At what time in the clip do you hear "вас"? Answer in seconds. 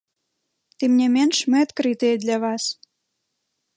2.45-2.63